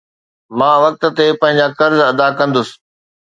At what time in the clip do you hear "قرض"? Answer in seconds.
1.79-1.99